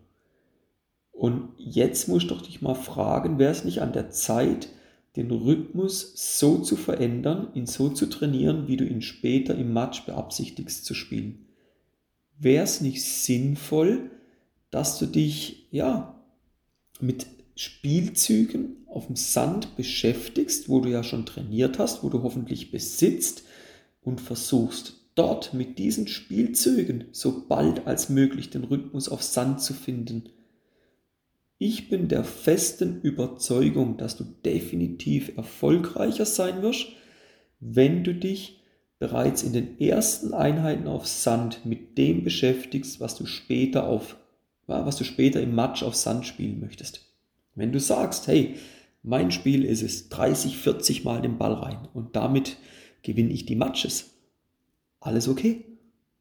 Und 1.11 1.51
jetzt 1.59 2.09
musst 2.09 2.31
du 2.31 2.37
dich 2.37 2.63
mal 2.63 2.75
fragen, 2.75 3.39
wäre 3.39 3.51
es 3.51 3.65
nicht 3.65 3.83
an 3.83 3.93
der 3.93 4.11
Zeit, 4.11 4.69
den 5.17 5.33
Rhythmus 5.33 6.13
so 6.39 6.59
zu 6.59 6.77
verändern, 6.77 7.49
ihn 7.55 7.67
so 7.67 7.89
zu 7.89 8.07
trainieren, 8.07 8.69
wie 8.69 8.77
du 8.77 8.85
ihn 8.85 9.03
später 9.03 9.57
im 9.57 9.73
Match 9.73 10.07
beabsichtigst 10.07 10.85
zu 10.85 10.95
spielen? 10.95 11.47
Wäre 12.39 12.63
es 12.63 12.81
nicht 12.81 13.05
sinnvoll, 13.05 14.13
dass 14.71 15.01
du 15.01 15.07
dich 15.07 15.67
ja 15.73 16.15
mit 17.01 17.27
Spielzügen 17.61 18.87
auf 18.87 19.09
dem 19.09 19.17
Sand 19.17 19.77
beschäftigst, 19.77 20.71
wo 20.71 20.81
du 20.81 20.89
ja 20.89 21.05
schon 21.05 21.27
trainiert 21.27 21.79
hast, 21.79 22.03
wo 22.03 22.09
du 22.09 22.23
hoffentlich 22.23 22.71
besitzt 22.71 23.45
und 24.01 24.23
versuchst 24.23 25.11
dort 25.15 25.53
mit 25.53 25.79
diesen 25.79 26.09
Spielzügen 26.09 27.05
so 27.13 27.47
bald 27.47 27.87
als 27.87 28.09
möglich 28.09 28.49
den 28.49 28.65
Rhythmus 28.65 29.11
auf 29.11 29.23
Sand 29.23 29.61
zu 29.61 29.75
finden. 29.75 30.31
Ich 31.59 31.91
bin 31.91 32.09
der 32.09 32.25
festen 32.25 33.03
Überzeugung, 33.03 33.99
dass 33.99 34.17
du 34.17 34.25
definitiv 34.25 35.37
erfolgreicher 35.37 36.25
sein 36.25 36.63
wirst, 36.63 36.87
wenn 37.61 38.05
du 38.05 38.15
dich 38.15 38.63
bereits 38.99 39.43
in 39.43 39.53
den 39.53 39.79
ersten 39.79 40.33
Einheiten 40.33 40.87
auf 40.87 41.07
Sand 41.07 41.67
mit 41.67 41.99
dem 41.99 42.25
beschäftigst, 42.25 43.01
was 43.01 43.17
du 43.17 43.27
später 43.27 43.87
auf 43.87 44.17
was 44.67 44.97
du 44.97 45.05
später 45.05 45.43
im 45.43 45.55
Match 45.55 45.83
auf 45.83 45.95
Sand 45.95 46.25
spielen 46.25 46.61
möchtest. 46.61 47.10
Wenn 47.55 47.73
du 47.73 47.81
sagst, 47.81 48.27
hey, 48.27 48.57
mein 49.03 49.31
Spiel 49.31 49.65
ist 49.65 49.83
es 49.83 50.09
30, 50.09 50.57
40 50.59 51.05
Mal 51.05 51.23
den 51.23 51.39
Ball 51.39 51.55
rein 51.55 51.89
und 51.95 52.17
damit 52.17 52.59
gewinne 53.03 53.33
ich 53.33 53.47
die 53.47 53.57
Matches, 53.57 54.11
alles 55.01 55.29
okay. 55.29 55.65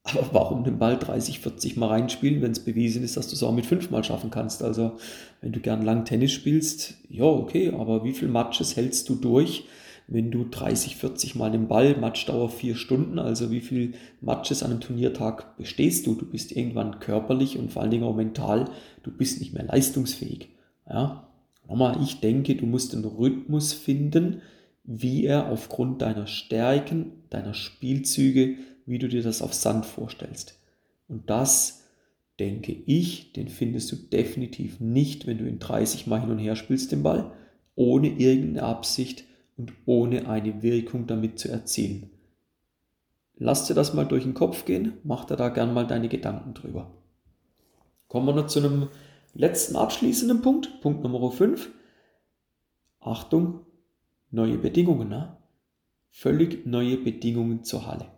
Aber 0.03 0.29
warum 0.31 0.63
den 0.63 0.79
Ball 0.79 0.97
30, 0.97 1.39
40 1.39 1.75
Mal 1.75 1.87
reinspielen, 1.87 2.41
wenn 2.41 2.51
es 2.51 2.63
bewiesen 2.63 3.03
ist, 3.03 3.17
dass 3.17 3.27
du 3.27 3.35
es 3.35 3.43
auch 3.43 3.53
mit 3.53 3.65
5 3.65 3.91
Mal 3.91 4.03
schaffen 4.03 4.31
kannst? 4.31 4.63
Also, 4.63 4.93
wenn 5.41 5.51
du 5.51 5.59
gern 5.59 5.83
lang 5.83 6.05
Tennis 6.05 6.31
spielst, 6.31 6.95
ja, 7.09 7.25
okay, 7.25 7.71
aber 7.71 8.03
wie 8.03 8.13
viele 8.13 8.31
Matches 8.31 8.75
hältst 8.77 9.09
du 9.09 9.15
durch, 9.15 9.65
wenn 10.07 10.31
du 10.31 10.45
30, 10.49 10.95
40 10.95 11.35
Mal 11.35 11.51
den 11.51 11.67
Ball, 11.67 11.95
Matchdauer 11.97 12.49
4 12.49 12.75
Stunden, 12.75 13.19
also 13.19 13.51
wie 13.51 13.59
viele 13.59 13.93
Matches 14.21 14.63
an 14.63 14.71
einem 14.71 14.79
Turniertag 14.79 15.57
bestehst 15.57 16.07
du? 16.07 16.15
Du 16.15 16.25
bist 16.25 16.53
irgendwann 16.53 16.99
körperlich 16.99 17.59
und 17.59 17.71
vor 17.71 17.81
allen 17.81 17.91
Dingen 17.91 18.05
auch 18.05 18.15
mental, 18.15 18.71
du 19.03 19.11
bist 19.11 19.39
nicht 19.39 19.53
mehr 19.53 19.65
leistungsfähig. 19.65 20.49
Ja? 20.89 21.27
Nochmal, 21.67 22.01
ich 22.01 22.19
denke, 22.19 22.55
du 22.55 22.65
musst 22.65 22.93
einen 22.93 23.05
Rhythmus 23.05 23.73
finden, 23.73 24.41
wie 24.83 25.25
er 25.25 25.51
aufgrund 25.51 26.01
deiner 26.01 26.25
Stärken, 26.25 27.11
deiner 27.29 27.53
Spielzüge, 27.53 28.55
wie 28.85 28.97
du 28.97 29.07
dir 29.07 29.21
das 29.21 29.43
auf 29.43 29.53
Sand 29.53 29.85
vorstellst. 29.85 30.59
Und 31.07 31.29
das, 31.29 31.83
denke 32.39 32.71
ich, 32.71 33.33
den 33.33 33.49
findest 33.49 33.91
du 33.91 33.97
definitiv 33.97 34.79
nicht, 34.79 35.27
wenn 35.27 35.37
du 35.37 35.45
in 35.45 35.59
30 35.59 36.07
Mal 36.07 36.21
hin 36.21 36.31
und 36.31 36.39
her 36.39 36.55
spielst 36.55 36.91
den 36.91 37.03
Ball, 37.03 37.31
ohne 37.75 38.07
irgendeine 38.07 38.63
Absicht 38.63 39.25
und 39.57 39.73
ohne 39.85 40.27
eine 40.27 40.63
Wirkung 40.63 41.05
damit 41.05 41.37
zu 41.37 41.49
erzielen. 41.49 42.09
Lass 43.35 43.67
dir 43.67 43.73
das 43.73 43.93
mal 43.93 44.05
durch 44.05 44.23
den 44.23 44.33
Kopf 44.33 44.65
gehen, 44.65 44.93
mach 45.03 45.25
dir 45.25 45.35
da 45.35 45.49
gern 45.49 45.73
mal 45.73 45.85
deine 45.85 46.09
Gedanken 46.09 46.53
drüber. 46.53 46.91
Kommen 48.07 48.25
wir 48.25 48.33
noch 48.33 48.47
zu 48.47 48.59
einem 48.59 48.87
letzten 49.33 49.75
abschließenden 49.75 50.41
Punkt, 50.41 50.81
Punkt 50.81 51.03
Nummer 51.03 51.31
5. 51.31 51.69
Achtung, 52.99 53.61
neue 54.31 54.57
Bedingungen. 54.57 55.09
Ne? 55.09 55.37
Völlig 56.09 56.65
neue 56.65 56.97
Bedingungen 56.97 57.63
zur 57.63 57.87
Halle. 57.87 58.11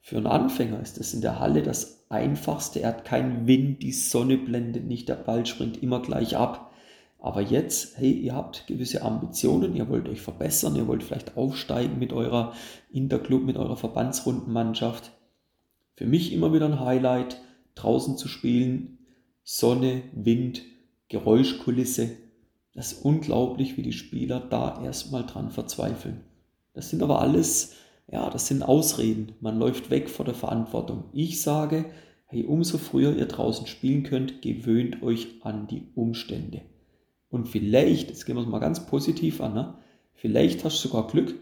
Für 0.00 0.16
einen 0.16 0.26
Anfänger 0.26 0.80
ist 0.80 0.98
es 0.98 1.14
in 1.14 1.20
der 1.20 1.38
Halle 1.38 1.62
das 1.62 2.06
einfachste. 2.08 2.80
Er 2.80 2.88
hat 2.88 3.04
keinen 3.04 3.46
Wind, 3.46 3.82
die 3.82 3.92
Sonne 3.92 4.38
blendet 4.38 4.86
nicht, 4.86 5.08
der 5.08 5.16
Ball 5.16 5.44
springt 5.46 5.82
immer 5.82 6.00
gleich 6.00 6.36
ab. 6.36 6.72
Aber 7.20 7.42
jetzt, 7.42 7.98
hey, 7.98 8.12
ihr 8.12 8.34
habt 8.34 8.66
gewisse 8.68 9.02
Ambitionen, 9.02 9.74
ihr 9.74 9.88
wollt 9.88 10.08
euch 10.08 10.20
verbessern, 10.20 10.76
ihr 10.76 10.86
wollt 10.86 11.02
vielleicht 11.02 11.36
aufsteigen 11.36 11.98
mit 11.98 12.12
eurer 12.12 12.54
Interclub, 12.92 13.42
mit 13.42 13.56
eurer 13.56 13.76
Verbandsrundenmannschaft. 13.76 15.10
Für 15.96 16.06
mich 16.06 16.32
immer 16.32 16.52
wieder 16.52 16.66
ein 16.66 16.80
Highlight, 16.80 17.40
draußen 17.74 18.16
zu 18.16 18.28
spielen, 18.28 18.97
Sonne, 19.50 20.02
Wind, 20.12 20.60
Geräuschkulisse. 21.08 22.10
Das 22.74 22.92
ist 22.92 23.02
unglaublich, 23.02 23.78
wie 23.78 23.82
die 23.82 23.94
Spieler 23.94 24.40
da 24.40 24.84
erstmal 24.84 25.24
dran 25.24 25.50
verzweifeln. 25.50 26.20
Das 26.74 26.90
sind 26.90 27.02
aber 27.02 27.22
alles, 27.22 27.72
ja, 28.12 28.28
das 28.28 28.46
sind 28.46 28.62
Ausreden. 28.62 29.32
Man 29.40 29.58
läuft 29.58 29.88
weg 29.88 30.10
vor 30.10 30.26
der 30.26 30.34
Verantwortung. 30.34 31.04
Ich 31.14 31.40
sage, 31.40 31.86
hey, 32.26 32.44
umso 32.44 32.76
früher 32.76 33.16
ihr 33.16 33.24
draußen 33.24 33.66
spielen 33.66 34.02
könnt, 34.02 34.42
gewöhnt 34.42 35.02
euch 35.02 35.28
an 35.40 35.66
die 35.66 35.86
Umstände. 35.94 36.60
Und 37.30 37.48
vielleicht, 37.48 38.10
jetzt 38.10 38.26
gehen 38.26 38.36
wir 38.36 38.42
es 38.42 38.48
mal 38.48 38.58
ganz 38.58 38.84
positiv 38.84 39.40
an, 39.40 39.54
ne? 39.54 39.78
vielleicht 40.12 40.62
hast 40.62 40.84
du 40.84 40.88
sogar 40.88 41.06
Glück, 41.06 41.34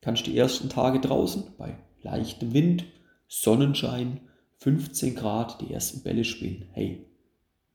kannst 0.00 0.28
die 0.28 0.38
ersten 0.38 0.68
Tage 0.68 1.00
draußen 1.00 1.42
bei 1.58 1.76
leichtem 2.02 2.54
Wind, 2.54 2.84
Sonnenschein, 3.26 4.20
15 4.58 5.16
Grad 5.16 5.60
die 5.60 5.72
ersten 5.72 6.04
Bälle 6.04 6.22
spielen. 6.22 6.66
Hey, 6.70 7.04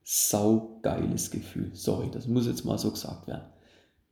sau 0.10 0.80
geiles 0.84 1.32
Gefühl. 1.32 1.72
Sorry, 1.74 2.10
das 2.12 2.28
muss 2.28 2.48
jetzt 2.48 2.64
mal 2.64 2.78
so 2.78 2.92
gesagt 2.92 3.28
werden. 3.28 3.50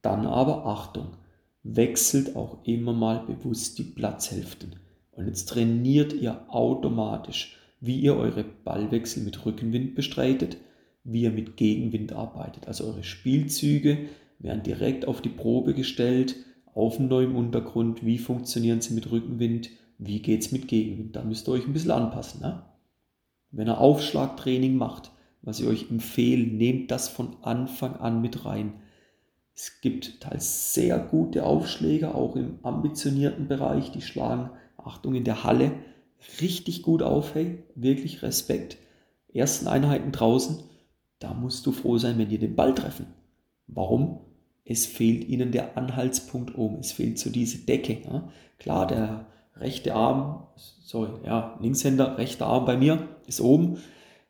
Dann 0.02 0.26
aber 0.26 0.66
Achtung, 0.66 1.18
wechselt 1.64 2.36
auch 2.36 2.66
immer 2.66 2.94
mal 2.94 3.26
bewusst 3.26 3.78
die 3.78 3.84
Platzhälften. 3.84 4.76
Und 5.12 5.28
jetzt 5.28 5.48
trainiert 5.48 6.12
ihr 6.12 6.44
automatisch, 6.50 7.58
wie 7.80 8.00
ihr 8.00 8.18
eure 8.18 8.44
Ballwechsel 8.44 9.24
mit 9.24 9.46
Rückenwind 9.46 9.96
bestreitet 9.96 10.58
wie 11.06 11.22
ihr 11.22 11.32
mit 11.32 11.56
Gegenwind 11.56 12.12
arbeitet. 12.12 12.68
Also 12.68 12.86
eure 12.86 13.04
Spielzüge 13.04 14.10
werden 14.40 14.64
direkt 14.64 15.08
auf 15.08 15.22
die 15.22 15.30
Probe 15.30 15.74
gestellt, 15.74 16.36
auf 16.74 17.00
einem 17.00 17.08
neuen 17.08 17.36
Untergrund. 17.36 18.06
Wie 18.06 18.18
funktionieren 18.18 18.82
sie 18.82 18.94
mit 18.94 19.10
Rückenwind? 19.10 19.70
Wie 19.98 20.22
geht 20.22 20.42
es 20.42 20.52
mit 20.52 20.68
Gegenwind? 20.68 21.16
Da 21.16 21.24
müsst 21.24 21.48
ihr 21.48 21.54
euch 21.54 21.66
ein 21.66 21.74
bisschen 21.74 21.92
anpassen. 21.92 22.42
Ne? 22.42 22.64
Wenn 23.52 23.70
ihr 23.70 23.80
Aufschlagtraining 23.80 24.76
macht, 24.76 25.12
was 25.46 25.60
ich 25.60 25.68
euch 25.68 25.90
empfehle, 25.90 26.46
nehmt 26.46 26.92
das 26.92 27.08
von 27.08 27.38
Anfang 27.42 27.96
an 27.98 28.22
mit 28.22 28.46
rein. 28.46 28.74
Es 29.56 29.80
gibt 29.80 30.20
teils 30.22 30.74
sehr 30.74 31.00
gute 31.00 31.46
Aufschläger, 31.46 32.16
auch 32.16 32.36
im 32.36 32.60
ambitionierten 32.64 33.48
Bereich, 33.48 33.92
die 33.92 34.02
schlagen, 34.02 34.50
Achtung, 34.78 35.16
in 35.16 35.24
der 35.24 35.44
Halle 35.44 35.72
richtig 36.42 36.82
gut 36.82 37.02
auf, 37.02 37.36
hey, 37.36 37.64
wirklich 37.76 38.22
Respekt. 38.22 38.78
Ersten 39.34 39.68
Einheiten 39.68 40.12
draußen, 40.12 40.64
da 41.20 41.34
musst 41.34 41.66
du 41.66 41.72
froh 41.72 41.98
sein, 41.98 42.18
wenn 42.18 42.30
die 42.30 42.38
den 42.38 42.56
Ball 42.56 42.74
treffen. 42.74 43.08
Warum? 43.68 44.20
Es 44.66 44.86
fehlt 44.86 45.24
ihnen 45.26 45.52
der 45.52 45.78
Anhaltspunkt 45.78 46.58
oben. 46.58 46.80
Es 46.80 46.92
fehlt 46.92 47.20
so 47.20 47.30
diese 47.30 47.60
Decke. 47.60 48.00
Ja? 48.04 48.30
Klar, 48.58 48.88
der 48.88 49.28
rechte 49.56 49.94
Arm, 49.94 50.48
sorry, 50.56 51.12
ja, 51.24 51.58
Linkshänder, 51.62 52.18
rechter 52.18 52.48
Arm 52.48 52.66
bei 52.66 52.78
mir 52.78 53.08
ist 53.28 53.42
oben. 53.42 53.78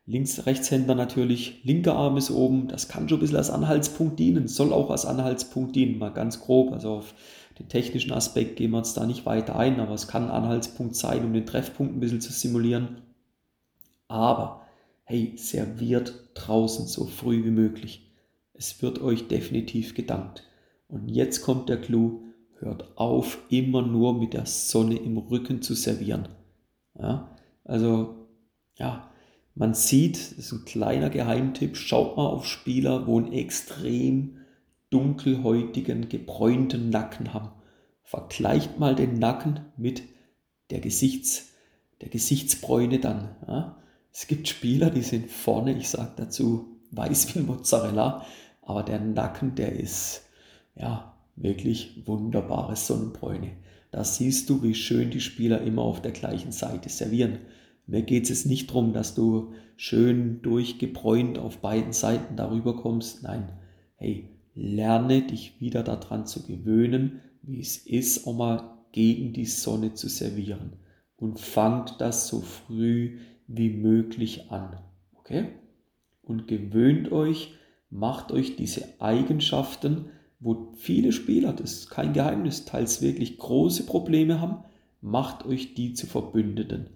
Links, 0.08 0.46
Rechtshänder 0.46 0.94
natürlich, 0.94 1.64
linker 1.64 1.96
Arm 1.96 2.16
ist 2.16 2.30
oben. 2.30 2.68
Das 2.68 2.88
kann 2.88 3.08
schon 3.08 3.18
ein 3.18 3.20
bisschen 3.20 3.36
als 3.36 3.50
Anhaltspunkt 3.50 4.20
dienen, 4.20 4.46
soll 4.46 4.72
auch 4.72 4.90
als 4.90 5.04
Anhaltspunkt 5.04 5.74
dienen, 5.74 5.98
mal 5.98 6.12
ganz 6.12 6.40
grob. 6.40 6.72
Also 6.72 6.90
auf 6.90 7.14
den 7.58 7.68
technischen 7.68 8.12
Aspekt 8.12 8.56
gehen 8.56 8.70
wir 8.70 8.78
uns 8.78 8.94
da 8.94 9.04
nicht 9.04 9.26
weiter 9.26 9.56
ein, 9.56 9.80
aber 9.80 9.94
es 9.94 10.06
kann 10.06 10.24
ein 10.24 10.30
Anhaltspunkt 10.30 10.94
sein, 10.94 11.24
um 11.24 11.32
den 11.32 11.44
Treffpunkt 11.44 11.96
ein 11.96 12.00
bisschen 12.00 12.20
zu 12.20 12.32
simulieren. 12.32 13.02
Aber 14.06 14.64
hey, 15.02 15.32
serviert 15.36 16.14
draußen 16.34 16.86
so 16.86 17.06
früh 17.06 17.44
wie 17.44 17.50
möglich. 17.50 18.08
Es 18.54 18.80
wird 18.82 19.00
euch 19.02 19.26
definitiv 19.26 19.94
gedankt. 19.94 20.44
Und 20.88 21.08
jetzt 21.08 21.42
kommt 21.42 21.68
der 21.68 21.80
Clou, 21.80 22.22
hört 22.58 22.96
auf, 22.96 23.38
immer 23.48 23.82
nur 23.82 24.16
mit 24.16 24.34
der 24.34 24.46
Sonne 24.46 24.96
im 24.96 25.18
Rücken 25.18 25.62
zu 25.62 25.74
servieren. 25.74 26.28
Ja, 26.98 27.36
also, 27.64 28.28
ja, 28.76 29.10
man 29.56 29.72
sieht, 29.72 30.16
das 30.16 30.32
ist 30.32 30.52
ein 30.52 30.64
kleiner 30.66 31.08
Geheimtipp, 31.08 31.76
schaut 31.76 32.16
mal 32.16 32.26
auf 32.26 32.46
Spieler, 32.46 33.06
wo 33.06 33.18
einen 33.18 33.32
extrem 33.32 34.36
dunkelhäutigen, 34.90 36.10
gebräunten 36.10 36.90
Nacken 36.90 37.32
haben. 37.32 37.50
Vergleicht 38.02 38.78
mal 38.78 38.94
den 38.94 39.14
Nacken 39.14 39.60
mit 39.78 40.02
der, 40.70 40.80
Gesichts, 40.80 41.48
der 42.02 42.10
Gesichtsbräune 42.10 43.00
dann. 43.00 43.34
Ja? 43.48 43.78
Es 44.12 44.26
gibt 44.26 44.46
Spieler, 44.46 44.90
die 44.90 45.02
sind 45.02 45.30
vorne, 45.30 45.76
ich 45.76 45.88
sage 45.88 46.12
dazu, 46.16 46.76
weiß 46.90 47.34
wie 47.34 47.40
Mozzarella, 47.40 48.26
aber 48.60 48.82
der 48.82 49.00
Nacken, 49.00 49.54
der 49.54 49.72
ist 49.72 50.22
ja 50.74 51.14
wirklich 51.34 52.02
wunderbare 52.06 52.76
Sonnenbräune. 52.76 53.52
Da 53.90 54.04
siehst 54.04 54.50
du, 54.50 54.62
wie 54.62 54.74
schön 54.74 55.10
die 55.10 55.20
Spieler 55.20 55.62
immer 55.62 55.82
auf 55.82 56.02
der 56.02 56.12
gleichen 56.12 56.52
Seite 56.52 56.90
servieren. 56.90 57.38
Mir 57.86 58.02
geht 58.02 58.30
es 58.30 58.46
nicht 58.46 58.70
darum, 58.70 58.92
dass 58.92 59.14
du 59.14 59.52
schön 59.76 60.42
durchgebräunt 60.42 61.38
auf 61.38 61.58
beiden 61.58 61.92
Seiten 61.92 62.36
darüber 62.36 62.76
kommst. 62.76 63.22
Nein, 63.22 63.50
hey, 63.96 64.28
lerne 64.54 65.22
dich 65.22 65.60
wieder 65.60 65.82
daran 65.82 66.26
zu 66.26 66.42
gewöhnen, 66.46 67.20
wie 67.42 67.60
es 67.60 67.76
ist, 67.76 68.26
auch 68.26 68.36
mal 68.36 68.76
gegen 68.92 69.32
die 69.32 69.44
Sonne 69.44 69.94
zu 69.94 70.08
servieren. 70.08 70.72
und 71.18 71.40
fangt 71.40 71.96
das 72.00 72.28
so 72.28 72.40
früh 72.40 73.18
wie 73.46 73.70
möglich 73.70 74.50
an. 74.50 74.76
Okay? 75.14 75.48
Und 76.22 76.46
gewöhnt 76.46 77.10
euch, 77.10 77.54
macht 77.90 78.32
euch 78.32 78.56
diese 78.56 79.00
Eigenschaften, 79.00 80.06
wo 80.40 80.72
viele 80.76 81.12
Spieler, 81.12 81.52
das 81.52 81.72
ist 81.72 81.90
kein 81.90 82.12
Geheimnis, 82.12 82.66
teils 82.66 83.00
wirklich 83.00 83.38
große 83.38 83.86
Probleme 83.86 84.40
haben, 84.40 84.64
macht 85.00 85.46
euch 85.46 85.74
die 85.74 85.94
zu 85.94 86.06
Verbündeten. 86.06 86.90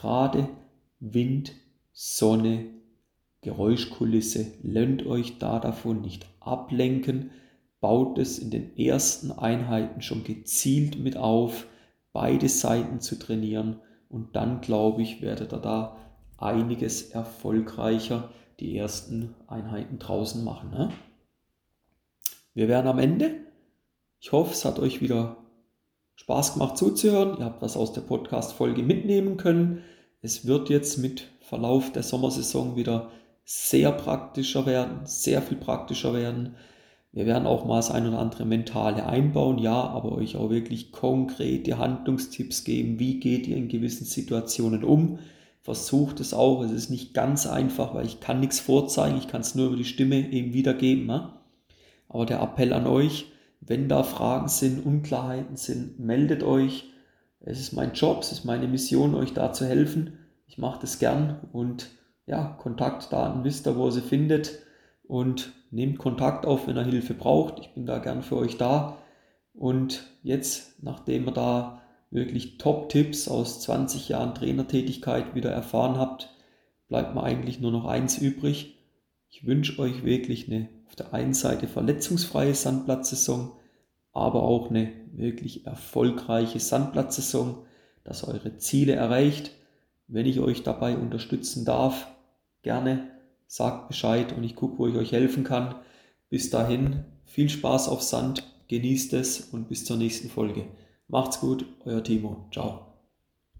Gerade 0.00 0.48
Wind, 1.00 1.52
Sonne, 1.92 2.66
Geräuschkulisse, 3.40 4.46
lönnt 4.62 5.06
euch 5.06 5.38
da 5.38 5.58
davon 5.58 6.02
nicht 6.02 6.26
ablenken, 6.38 7.30
baut 7.80 8.18
es 8.18 8.38
in 8.38 8.50
den 8.50 8.76
ersten 8.76 9.32
Einheiten 9.32 10.02
schon 10.02 10.22
gezielt 10.22 10.98
mit 10.98 11.16
auf, 11.16 11.66
beide 12.12 12.48
Seiten 12.50 13.00
zu 13.00 13.18
trainieren 13.18 13.80
und 14.10 14.36
dann 14.36 14.60
glaube 14.60 15.00
ich, 15.00 15.22
werdet 15.22 15.54
ihr 15.54 15.60
da 15.60 15.96
einiges 16.36 17.10
erfolgreicher 17.10 18.30
die 18.60 18.76
ersten 18.76 19.34
Einheiten 19.46 19.98
draußen 19.98 20.44
machen. 20.44 20.70
Ne? 20.70 20.92
Wir 22.52 22.68
werden 22.68 22.86
am 22.86 22.98
Ende. 22.98 23.34
Ich 24.20 24.32
hoffe, 24.32 24.52
es 24.52 24.66
hat 24.66 24.78
euch 24.78 25.00
wieder 25.00 25.38
Spaß 26.16 26.54
gemacht 26.54 26.76
zuzuhören. 26.76 27.38
Ihr 27.38 27.44
habt 27.44 27.62
was 27.62 27.76
aus 27.76 27.92
der 27.92 28.00
Podcast-Folge 28.00 28.82
mitnehmen 28.82 29.36
können. 29.36 29.82
Es 30.22 30.46
wird 30.46 30.70
jetzt 30.70 30.98
mit 30.98 31.28
Verlauf 31.40 31.92
der 31.92 32.02
Sommersaison 32.02 32.74
wieder 32.74 33.10
sehr 33.44 33.92
praktischer 33.92 34.66
werden, 34.66 35.00
sehr 35.04 35.40
viel 35.40 35.56
praktischer 35.58 36.14
werden. 36.14 36.56
Wir 37.12 37.26
werden 37.26 37.46
auch 37.46 37.64
mal 37.64 37.76
das 37.76 37.90
ein 37.90 38.08
oder 38.08 38.18
andere 38.18 38.44
mentale 38.44 39.06
einbauen, 39.06 39.58
ja, 39.58 39.74
aber 39.74 40.12
euch 40.12 40.36
auch 40.36 40.50
wirklich 40.50 40.90
konkrete 40.90 41.78
Handlungstipps 41.78 42.64
geben. 42.64 42.98
Wie 42.98 43.20
geht 43.20 43.46
ihr 43.46 43.56
in 43.56 43.68
gewissen 43.68 44.04
Situationen 44.04 44.84
um? 44.84 45.18
Versucht 45.62 46.20
es 46.20 46.34
auch. 46.34 46.62
Es 46.62 46.72
ist 46.72 46.90
nicht 46.90 47.14
ganz 47.14 47.46
einfach, 47.46 47.94
weil 47.94 48.06
ich 48.06 48.20
kann 48.20 48.40
nichts 48.40 48.58
vorzeigen. 48.58 49.18
Ich 49.18 49.28
kann 49.28 49.42
es 49.42 49.54
nur 49.54 49.68
über 49.68 49.76
die 49.76 49.84
Stimme 49.84 50.30
eben 50.30 50.52
wiedergeben. 50.52 51.06
Ne? 51.06 51.30
Aber 52.08 52.26
der 52.26 52.40
Appell 52.40 52.72
an 52.72 52.86
euch, 52.86 53.26
wenn 53.60 53.88
da 53.88 54.02
Fragen 54.02 54.48
sind, 54.48 54.84
Unklarheiten 54.84 55.56
sind, 55.56 55.98
meldet 55.98 56.42
euch. 56.42 56.92
Es 57.40 57.60
ist 57.60 57.72
mein 57.72 57.92
Job, 57.92 58.20
es 58.20 58.32
ist 58.32 58.44
meine 58.44 58.68
Mission, 58.68 59.14
euch 59.14 59.32
da 59.32 59.52
zu 59.52 59.66
helfen. 59.66 60.18
Ich 60.46 60.58
mache 60.58 60.80
das 60.80 60.98
gern 60.98 61.40
und 61.52 61.90
ja, 62.26 62.56
Kontaktdaten 62.60 63.44
wisst 63.44 63.66
ihr, 63.66 63.76
wo 63.76 63.86
ihr 63.86 63.92
sie 63.92 64.00
findet 64.00 64.58
und 65.04 65.52
nehmt 65.70 65.98
Kontakt 65.98 66.44
auf, 66.46 66.66
wenn 66.66 66.76
ihr 66.76 66.84
Hilfe 66.84 67.14
braucht. 67.14 67.60
Ich 67.60 67.74
bin 67.74 67.86
da 67.86 67.98
gern 67.98 68.22
für 68.22 68.36
euch 68.36 68.56
da. 68.56 68.98
Und 69.54 70.04
jetzt, 70.22 70.82
nachdem 70.82 71.26
ihr 71.26 71.32
da 71.32 71.82
wirklich 72.10 72.58
Top-Tipps 72.58 73.28
aus 73.28 73.60
20 73.62 74.08
Jahren 74.08 74.34
Trainertätigkeit 74.34 75.34
wieder 75.34 75.50
erfahren 75.50 75.98
habt, 75.98 76.34
bleibt 76.88 77.14
mir 77.14 77.22
eigentlich 77.22 77.60
nur 77.60 77.72
noch 77.72 77.86
eins 77.86 78.18
übrig. 78.18 78.76
Ich 79.28 79.46
wünsche 79.46 79.78
euch 79.80 80.04
wirklich 80.04 80.48
eine 80.50 80.68
auf 80.86 80.96
der 80.96 81.12
einen 81.14 81.34
Seite 81.34 81.68
verletzungsfreie 81.68 82.54
Sandplatzsaison, 82.54 83.52
aber 84.12 84.42
auch 84.42 84.70
eine 84.70 84.92
wirklich 85.12 85.66
erfolgreiche 85.66 86.60
Sandplatzsaison, 86.60 87.58
dass 88.04 88.22
ihr 88.22 88.28
eure 88.28 88.56
Ziele 88.56 88.94
erreicht. 88.94 89.50
Wenn 90.08 90.26
ich 90.26 90.40
euch 90.40 90.62
dabei 90.62 90.96
unterstützen 90.96 91.64
darf, 91.64 92.06
gerne 92.62 93.10
sagt 93.46 93.88
Bescheid 93.88 94.32
und 94.36 94.44
ich 94.44 94.56
gucke, 94.56 94.78
wo 94.78 94.86
ich 94.86 94.96
euch 94.96 95.12
helfen 95.12 95.44
kann. 95.44 95.74
Bis 96.28 96.50
dahin, 96.50 97.04
viel 97.24 97.48
Spaß 97.48 97.88
auf 97.88 98.02
Sand, 98.02 98.44
genießt 98.68 99.12
es 99.14 99.40
und 99.52 99.68
bis 99.68 99.84
zur 99.84 99.96
nächsten 99.96 100.28
Folge. 100.28 100.66
Macht's 101.08 101.40
gut, 101.40 101.64
euer 101.84 102.02
Timo. 102.02 102.48
Ciao. 102.52 102.95